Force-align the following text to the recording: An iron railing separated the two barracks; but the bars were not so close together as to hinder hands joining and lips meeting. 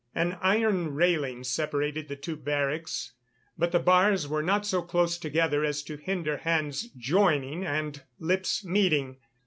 An 0.15 0.39
iron 0.41 0.95
railing 0.95 1.43
separated 1.43 2.07
the 2.07 2.15
two 2.15 2.35
barracks; 2.35 3.11
but 3.55 3.71
the 3.71 3.77
bars 3.77 4.27
were 4.27 4.41
not 4.41 4.65
so 4.65 4.81
close 4.81 5.15
together 5.15 5.63
as 5.63 5.83
to 5.83 5.95
hinder 5.95 6.37
hands 6.37 6.89
joining 6.97 7.63
and 7.63 8.01
lips 8.17 8.65
meeting. 8.65 9.17